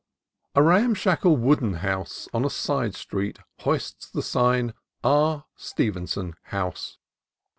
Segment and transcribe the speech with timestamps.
[0.55, 5.45] A ramshackle wooden house on a side street hoists the sign, "R.
[5.55, 6.97] Stevenson House."